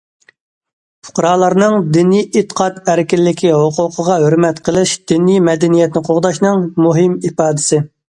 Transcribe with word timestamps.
پۇقرالارنىڭ 1.07 1.75
دىنىي 1.97 2.25
ئېتىقاد 2.25 2.81
ئەركىنلىكى 2.95 3.53
ھوقۇقىغا 3.59 4.19
ھۆرمەت 4.27 4.65
قىلىش 4.71 4.97
دىنىي 5.15 5.41
مەدەنىيەتنى 5.53 6.07
قوغداشنىڭ 6.11 6.69
مۇھىم 6.89 7.19
ئىپادىسى. 7.23 7.87